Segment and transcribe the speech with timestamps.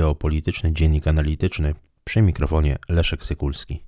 [0.00, 1.74] geopolityczny dziennik analityczny
[2.04, 3.82] przy mikrofonie Leszek Sykulski.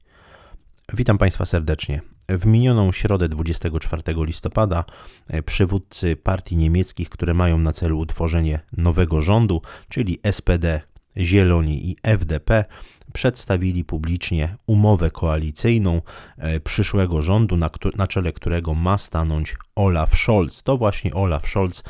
[0.93, 2.01] Witam Państwa serdecznie.
[2.29, 4.85] W minioną środę 24 listopada
[5.29, 10.81] e, przywódcy partii niemieckich, które mają na celu utworzenie nowego rządu, czyli SPD,
[11.17, 12.65] Zieloni i FDP,
[13.13, 16.03] przedstawili publicznie umowę koalicyjną
[16.39, 20.63] e, przyszłego rządu, na, na czele którego ma stanąć Olaf Scholz.
[20.63, 21.83] To właśnie Olaf Scholz,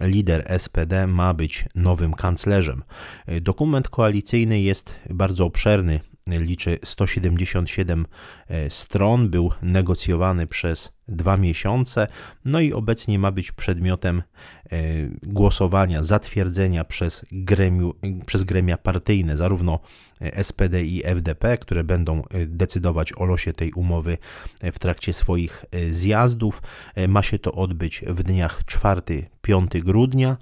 [0.00, 2.82] lider SPD, ma być nowym kanclerzem.
[3.26, 8.06] E, dokument koalicyjny jest bardzo obszerny, liczy 177
[8.48, 12.06] e, stron, był negocjowany przez dwa miesiące,
[12.44, 14.22] no i obecnie ma być przedmiotem
[14.72, 14.78] e,
[15.22, 17.94] głosowania, zatwierdzenia przez, gremiu,
[18.26, 19.80] przez gremia partyjne, zarówno
[20.42, 24.18] SPD i FDP, które będą e, decydować o losie tej umowy
[24.72, 26.62] w trakcie swoich zjazdów.
[27.08, 30.36] Ma się to odbyć w dniach 4-5 grudnia.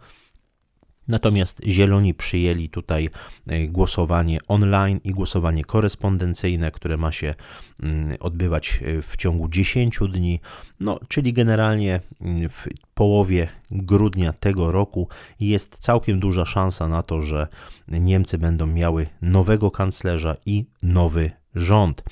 [1.09, 3.09] Natomiast Zieloni przyjęli tutaj
[3.47, 7.35] e, głosowanie online i głosowanie korespondencyjne, które ma się
[7.83, 10.41] mm, odbywać e, w ciągu 10 dni,
[10.81, 15.09] no, czyli generalnie mm, w połowie grudnia tego roku
[15.41, 17.49] jest całkiem duża szansa na to, że
[17.89, 22.03] Niemcy będą miały nowego kanclerza i nowy rząd.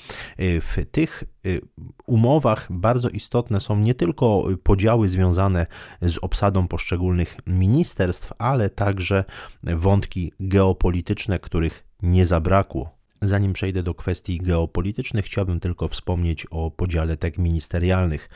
[0.40, 1.60] Y, w tych y,
[2.06, 5.66] umowach bardzo istotne są nie tylko podziały związane
[6.02, 9.24] z obsadą poszczególnych ministerstw, ale także
[9.62, 12.95] wątki geopolityczne, których nie zabrakło.
[13.22, 18.28] Zanim przejdę do kwestii geopolitycznych, chciałbym tylko wspomnieć o podziale tek ministerialnych.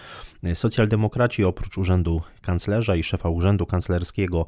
[0.55, 4.47] Socjaldemokraci oprócz urzędu kanclerza i szefa urzędu kanclerskiego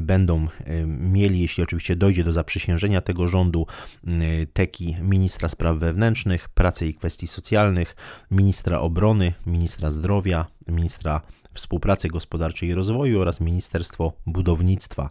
[0.00, 3.66] będą e, mieli, jeśli oczywiście dojdzie do zaprzysiężenia tego rządu,
[4.06, 4.10] e,
[4.52, 7.96] teki ministra spraw wewnętrznych, pracy i kwestii socjalnych,
[8.30, 11.20] ministra obrony, ministra zdrowia, ministra
[11.54, 15.10] Współpracy Gospodarczej i Rozwoju oraz Ministerstwo Budownictwa.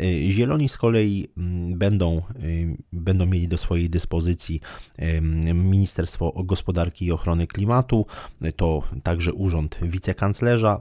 [0.00, 4.60] Y, Zieloni z kolei mm, będą, y, będą mieli do swojej dyspozycji
[5.54, 8.06] Ministerstwo Gospodarki i Ochrony Klimatu,
[8.56, 10.80] to także Urząd Wicekanclerza,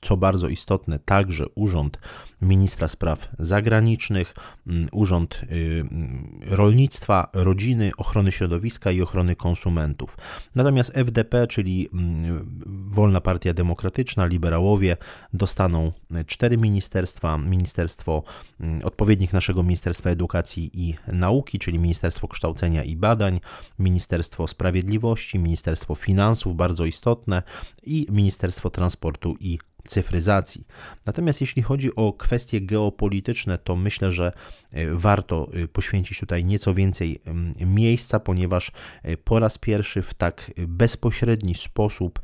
[0.00, 1.98] co bardzo istotne, także Urząd
[2.42, 4.34] Ministra Spraw Zagranicznych,
[4.66, 5.46] mm, Urząd y,
[5.80, 10.16] mm, Rolnictwa, Rodziny, Ochrony Środowiska i Ochrony Konsumentów.
[10.54, 14.96] Natomiast FDP, czyli mm, Wolna Partia Demokratyczna, liberałowie,
[15.32, 15.92] dostaną
[16.26, 18.22] cztery ministerstwa: Ministerstwo
[18.84, 23.40] odpowiednik naszego Ministerstwa Edukacji i Nauki, czyli Ministerstwo Kształcenia i Badań,
[23.78, 27.42] Ministerstwo Sprawiedliwości, Ministerstwo Finansów, bardzo istotne,
[27.82, 30.66] i Ministerstwo Transportu i cyfryzacji.
[31.06, 34.32] Natomiast jeśli chodzi o kwestie geopolityczne, to myślę, że
[34.72, 37.20] e, warto e, poświęcić tutaj nieco więcej
[37.66, 42.20] miejsca, ponieważ e, po raz pierwszy w tak bezpośredni sposób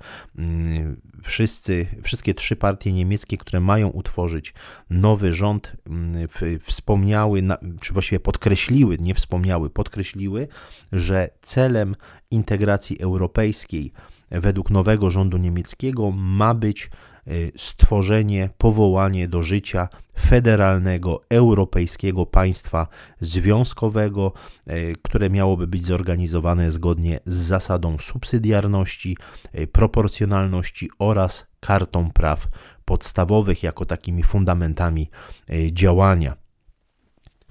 [1.23, 4.55] wszyscy, wszystkie trzy partie niemieckie, które mają utworzyć
[4.91, 5.73] nowy rząd,
[6.61, 7.43] wspomniały,
[7.81, 10.49] czy właściwie podkreśliły, nie wspomniały, podkreśliły,
[10.93, 11.95] że celem
[12.31, 13.93] integracji europejskiej
[14.31, 16.91] według nowego rządu niemieckiego ma być
[17.57, 19.89] stworzenie, powołanie do życia
[20.21, 22.87] federalnego, europejskiego państwa
[23.21, 24.33] związkowego,
[24.71, 29.17] y, które miałoby być zorganizowane zgodnie z zasadą subsydiarności,
[29.59, 32.47] y, proporcjonalności oraz kartą praw
[32.85, 35.11] podstawowych jako takimi fundamentami
[35.73, 36.37] działania.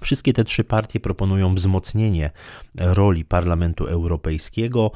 [0.00, 2.30] Wszystkie te trzy partie proponują wzmocnienie
[2.74, 4.90] roli Parlamentu Europejskiego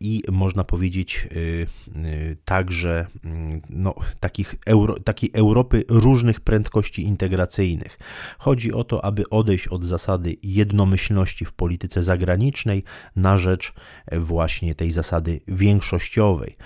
[0.00, 1.66] i można powiedzieć y,
[1.96, 7.98] y, także mm, no, takich Euro, takiej Europy różnych prędkości integracyjnych.
[8.38, 12.82] Chodzi o to, aby odejść od zasady jednomyślności w polityce zagranicznej
[13.16, 13.72] na rzecz
[14.12, 16.56] właśnie tej zasady większościowej.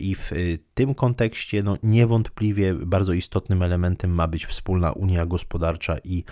[0.00, 5.96] I w y, tym kontekście no, niewątpliwie bardzo istotnym elementem ma być wspólna Unia Gospodarcza
[6.04, 6.24] i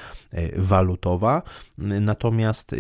[0.57, 1.43] Walutowa.
[1.79, 2.75] Natomiast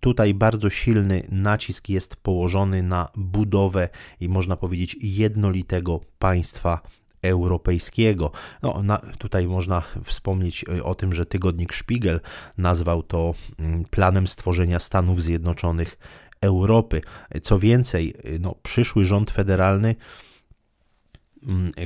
[0.00, 3.88] tutaj bardzo silny nacisk jest położony na budowę
[4.20, 6.80] i można powiedzieć jednolitego państwa
[7.22, 8.30] europejskiego.
[8.62, 12.20] No, na, tutaj można wspomnieć o tym, że tygodnik Spiegel
[12.58, 15.98] nazwał to mm, planem stworzenia Stanów Zjednoczonych
[16.40, 17.00] Europy.
[17.42, 19.96] Co więcej, no, przyszły rząd federalny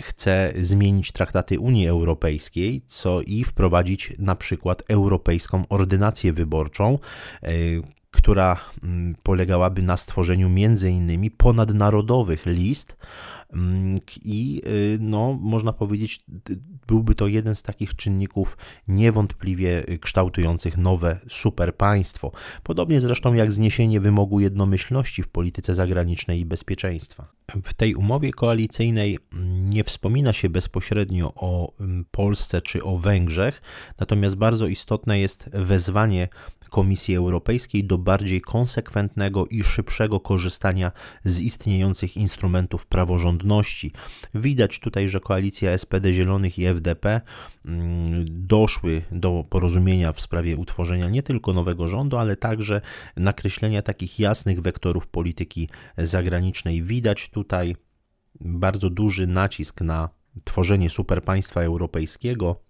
[0.01, 6.99] chce zmienić traktaty Unii Europejskiej, co i wprowadzić na przykład europejską ordynację wyborczą,
[8.11, 13.42] która mm, polegałaby na stworzeniu między innymi ponadnarodowych list mm,
[14.25, 14.63] i
[15.01, 16.25] no, można powiedzieć,
[16.87, 18.57] byłby to jeden z takich czynników
[18.89, 22.33] niewątpliwie kształtujących nowe superpaństwo.
[22.63, 27.33] Podobnie zresztą jak zniesienie wymogu jednomyślności w polityce zagranicznej i bezpieczeństwa.
[27.65, 29.19] W tej umowie koalicyjnej
[29.63, 31.73] nie wspomina się bezpośrednio o
[32.11, 33.63] Polsce czy o Węgrzech,
[33.99, 36.29] natomiast bardzo istotne jest wezwanie
[36.73, 40.93] Komisji Europejskiej do bardziej konsekwentnego i szybszego korzystania
[41.25, 43.42] z istniejących instrumentów praworządności.
[44.35, 47.21] Widać tutaj, że koalicja SPD Zielonych i FDP
[47.65, 52.81] mm, doszły do porozumienia w sprawie utworzenia nie tylko nowego rządu, ale także
[53.17, 55.69] nakreślenia takich jasnych wektorów polityki
[55.99, 56.83] zagranicznej.
[56.83, 57.77] Widać tutaj
[58.41, 60.09] bardzo duży nacisk na
[60.44, 62.61] tworzenie superpaństwa europejskiego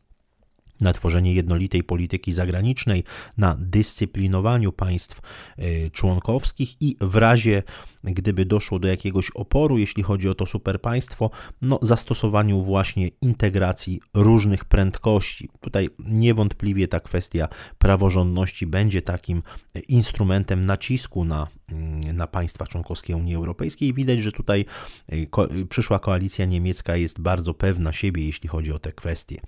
[0.83, 3.05] na tworzenie jednolitej polityki zagranicznej,
[3.37, 5.21] na dyscyplinowaniu państw
[5.57, 7.63] e, członkowskich i w razie
[8.05, 11.31] gdyby doszło do jakiegoś oporu, jeśli chodzi o to superpaństwo,
[11.63, 15.49] no zastosowaniu właśnie integracji różnych prędkości.
[15.61, 19.43] Tutaj niewątpliwie ta kwestia praworządności będzie takim
[19.89, 23.95] instrumentem nacisku na, mm, na państwa członkowskie Unii Europejskiej.
[23.95, 24.65] Widać, że tutaj
[25.13, 29.41] y, ko przyszła koalicja niemiecka jest bardzo pewna siebie, jeśli chodzi o te kwestie.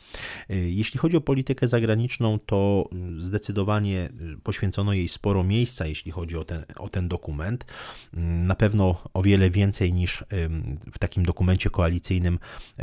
[0.50, 4.08] Y, jeśli chodzi o politykę zagraniczną, to zdecydowanie
[4.42, 7.64] poświęcono jej sporo miejsca, jeśli chodzi o ten, o ten dokument
[8.14, 10.24] mm, na pewno o wiele więcej niż
[10.92, 12.38] w takim dokumencie koalicyjnym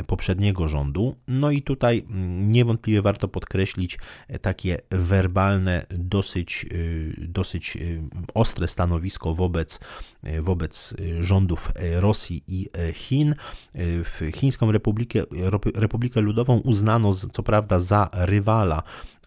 [0.06, 1.16] poprzedniego rządu.
[1.28, 3.98] No i tutaj mm, niewątpliwie warto podkreślić
[4.28, 8.02] e, takie werbalne, dosyć, y, dosyć y,
[8.34, 9.80] ostre stanowisko wobec,
[10.22, 13.34] e, wobec rządów e, Rosji i Chin.
[13.74, 15.22] W Chińską Republikę,
[15.74, 18.82] Republikę Ludową uznano co prawda za rywala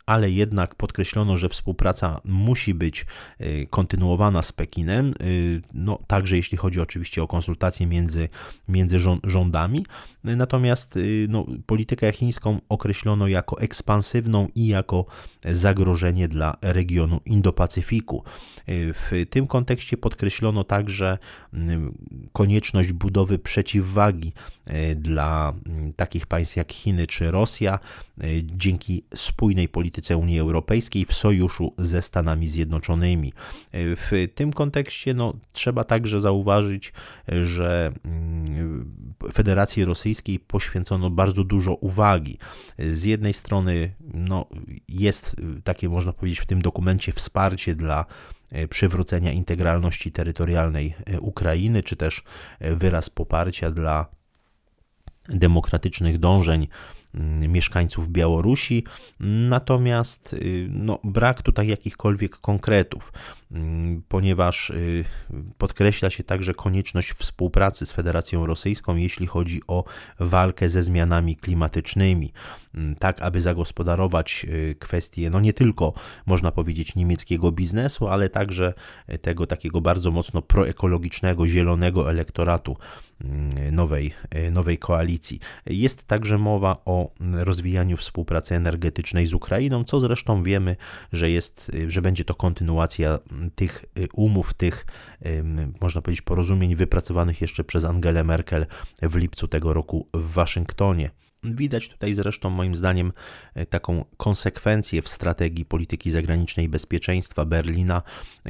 [0.05, 3.05] ale jednak podkreślono, że współpraca musi być
[3.41, 8.29] y, kontynuowana z Pekinem, y, no, także jeśli chodzi oczywiście o konsultacje między,
[8.67, 9.85] między rządami.
[10.23, 15.05] Natomiast y, no, politykę chińską określono jako ekspansywną i jako
[15.45, 18.21] zagrożenie dla regionu Indo-Pacyfiku.
[18.67, 21.17] W tym kontekście podkreślono także
[22.33, 24.33] konieczność budowy przeciwwagi
[24.95, 25.53] dla
[25.95, 27.79] takich państw jak Chiny czy Rosja
[28.43, 33.33] dzięki spójnej polityce polityce Unii Europejskiej w sojuszu ze Stanami Zjednoczonymi.
[33.73, 36.93] W tym kontekście no, trzeba także zauważyć,
[37.43, 38.95] że mm,
[39.33, 42.37] Federacji Rosyjskiej poświęcono bardzo dużo uwagi.
[42.79, 44.45] Z jednej strony no,
[44.89, 48.05] jest takie, można powiedzieć, w tym dokumencie wsparcie dla
[48.51, 52.23] e, przywrócenia integralności terytorialnej e, Ukrainy, czy też
[52.59, 54.05] e, wyraz poparcia dla
[55.29, 56.67] demokratycznych dążeń
[57.47, 58.83] mieszkańców Białorusi,
[59.19, 63.13] natomiast y, no, brak tutaj jakichkolwiek konkretów,
[63.51, 65.05] mm, ponieważ y,
[65.57, 69.83] podkreśla się także konieczność współpracy z Federacją Rosyjską, jeśli chodzi o
[70.19, 72.33] walkę ze zmianami klimatycznymi,
[72.75, 75.93] mm, tak aby zagospodarować y, kwestie, no nie tylko
[76.25, 78.73] można powiedzieć niemieckiego biznesu, ale także
[79.21, 82.77] tego takiego bardzo mocno proekologicznego, zielonego elektoratu
[83.71, 84.13] nowej,
[84.51, 85.39] nowej koalicji.
[85.65, 90.75] Jest także mowa o rozwijaniu współpracy energetycznej z Ukrainą, co zresztą wiemy,
[91.13, 93.19] że jest, że będzie to kontynuacja
[93.55, 94.85] tych umów, tych
[95.81, 98.65] można powiedzieć porozumień wypracowanych jeszcze przez Angelę Merkel
[99.01, 101.09] w lipcu tego roku w Waszyngtonie.
[101.53, 103.13] Widać tutaj zresztą moim zdaniem
[103.55, 108.01] e, taką konsekwencję w strategii polityki zagranicznej bezpieczeństwa Berlina,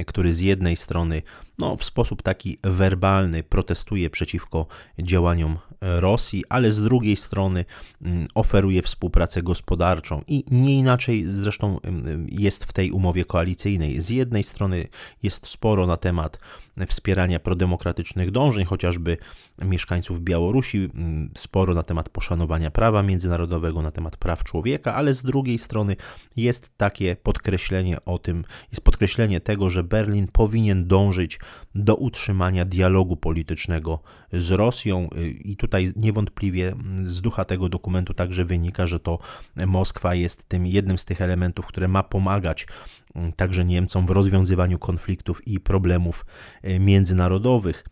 [0.06, 1.22] który z jednej strony
[1.58, 4.66] no, w sposób taki werbalny protestuje przeciwko
[4.98, 7.64] działaniom e, Rosji, ale z drugiej strony
[8.02, 11.80] mm, oferuje współpracę gospodarczą i nie inaczej zresztą
[12.28, 14.00] jest w tej umowie koalicyjnej.
[14.00, 14.88] Z jednej strony
[15.22, 16.38] jest sporo na temat
[16.86, 19.16] wspierania prodemokratycznych dążeń, chociażby
[19.58, 25.22] mieszkańców Białorusi, mm, sporo na temat poszanowania prawa międzynarodowego, na temat praw człowieka, ale z
[25.22, 25.96] drugiej strony
[26.36, 31.38] jest takie podkreślenie o tym, jest podkreślenie tego, że Berlin powinien dążyć
[31.74, 34.00] do utrzymania dialogu politycznego
[34.32, 35.08] z Rosją.
[35.44, 39.18] I tutaj niewątpliwie z ducha tego dokumentu także wynika, że to
[39.66, 43.05] Moskwa jest tym jednym z tych elementów, które ma pomagać mm,
[43.36, 46.26] także Niemcom w rozwiązywaniu konfliktów i problemów
[46.62, 47.84] e, międzynarodowych.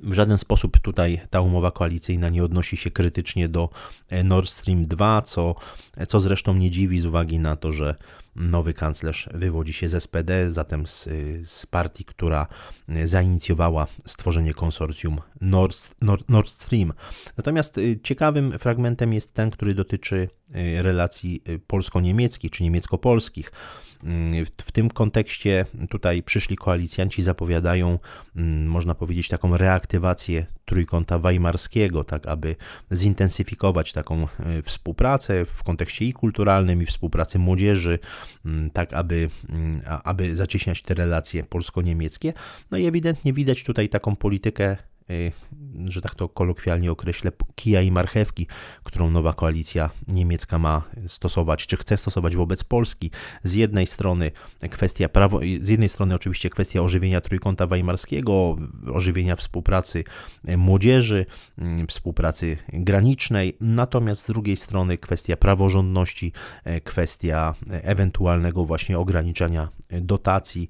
[0.00, 3.68] W żaden sposób tutaj ta umowa koalicyjna nie odnosi się krytycznie do
[4.08, 5.54] e, Nord Stream 2, co,
[6.08, 7.94] co zresztą nie dziwi z uwagi na to, że
[8.36, 11.08] Nowy kanclerz wywodzi się z SPD, zatem z,
[11.48, 12.46] z partii, która
[13.04, 16.92] zainicjowała stworzenie konsorcjum Nord, Nord, Nord Stream.
[17.36, 20.28] Natomiast ciekawym fragmentem jest ten, który dotyczy
[20.76, 23.52] relacji polsko-niemieckich czy niemiecko-polskich.
[24.62, 27.98] W tym kontekście tutaj przyszli koalicjanci zapowiadają,
[28.36, 32.56] mm, można powiedzieć, taką reaktywację trójkąta weimarskiego, tak aby
[32.92, 37.98] zintensyfikować taką e, współpracę w kontekście i kulturalnym, i współpracy młodzieży,
[38.44, 42.32] mm, tak aby, mm, aby zacieśniać te relacje polsko-niemieckie.
[42.70, 44.76] No i ewidentnie widać tutaj taką politykę
[45.86, 48.46] że tak to kolokwialnie określę, kija i marchewki,
[48.84, 53.10] którą nowa koalicja niemiecka ma stosować, czy chce stosować wobec Polski.
[53.44, 54.30] Z jednej strony
[54.70, 58.56] kwestia prawo, z jednej strony oczywiście kwestia ożywienia trójkąta weimarskiego,
[58.92, 60.04] ożywienia współpracy
[60.56, 61.26] młodzieży,
[61.58, 66.32] mm, współpracy granicznej, natomiast z drugiej strony kwestia praworządności,
[66.84, 70.68] kwestia ewentualnego właśnie ograniczania dotacji,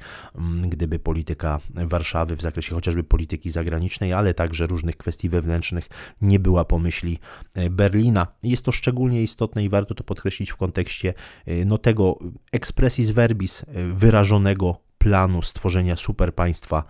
[0.63, 5.89] gdyby polityka Warszawy w zakresie chociażby polityki zagranicznej, ale ale także różnych kwestii wewnętrznych
[6.23, 7.19] nie była pomyśli
[7.55, 8.27] e, Berlina.
[8.43, 11.15] Jest to szczególnie istotne i warto to podkreślić w kontekście
[11.47, 12.19] e, no, tego
[12.53, 13.65] expressis verbis e,
[13.95, 16.85] wyrażonego planu stworzenia superpaństwa,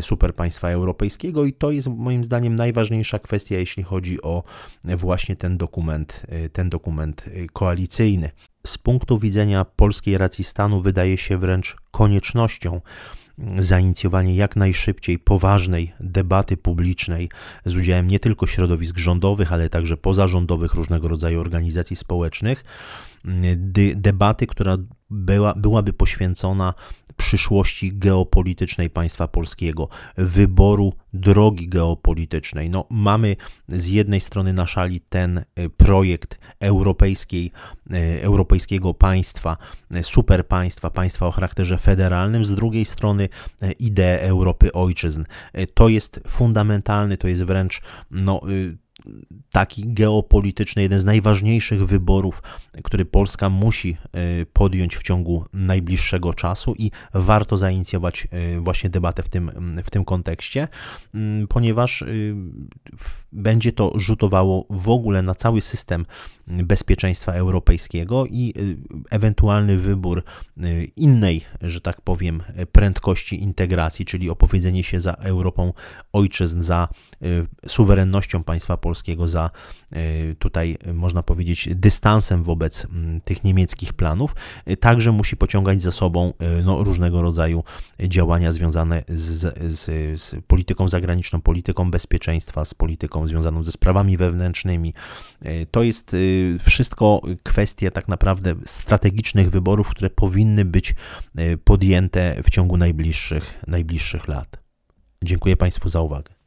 [0.00, 4.42] superpaństwa europejskiego i to jest moim zdaniem najważniejsza kwestia, jeśli chodzi o
[4.84, 8.30] właśnie ten dokument, ten dokument koalicyjny.
[8.66, 12.80] Z punktu widzenia polskiej racji stanu wydaje się wręcz koniecznością
[13.58, 17.28] zainicjowanie jak najszybciej poważnej debaty publicznej
[17.64, 22.64] z udziałem nie tylko środowisk rządowych, ale także pozarządowych, różnego rodzaju organizacji społecznych.
[23.94, 24.76] Debaty, która
[25.10, 26.74] była, byłaby poświęcona
[27.20, 32.70] przyszłości geopolitycznej państwa polskiego, wyboru drogi geopolitycznej.
[32.70, 33.36] No, mamy
[33.68, 37.52] z jednej strony na szali ten e, projekt europejskiej,
[37.90, 39.56] e, europejskiego państwa,
[39.90, 43.28] e, superpaństwa, państwa o charakterze federalnym, z drugiej strony
[43.78, 45.24] ideę Europy ojczyzn.
[45.74, 48.40] To jest fundamentalny, to jest wręcz no,
[49.50, 52.42] taki geopolityczny, jeden z najważniejszych wyborów,
[52.84, 59.22] który Polska musi e, podjąć w ciągu najbliższego czasu i warto zainicjować e, właśnie debatę
[59.22, 59.50] w tym,
[59.84, 60.68] w tym kontekście,
[61.14, 62.06] mm, ponieważ e,
[63.32, 66.06] będzie to rzutowało w ogóle na cały system
[66.46, 68.54] bezpieczeństwa europejskiego i
[69.10, 70.24] ewentualny wybór
[70.96, 72.42] innej, że tak powiem,
[72.72, 75.72] prędkości integracji, czyli opowiedzenie się za Europą
[76.12, 76.88] ojczyzn, za
[77.66, 78.89] suwerennością państwa polskiego,
[79.28, 79.50] za
[79.92, 79.98] e,
[80.34, 82.86] tutaj można powiedzieć dystansem wobec
[83.24, 84.34] tych niemieckich planów,
[84.66, 87.64] e, także musi pociągać za sobą e, no, różnego rodzaju
[88.00, 94.94] działania związane z, z, z polityką zagraniczną, polityką bezpieczeństwa, z polityką związaną ze sprawami wewnętrznymi.
[95.70, 96.16] To jest
[96.60, 100.94] wszystko kwestie tak naprawdę strategicznych wyborów, które powinny być
[101.64, 104.56] podjęte w ciągu najbliższych, najbliższych lat.
[105.24, 106.39] Dziękuję Państwu za uwagę.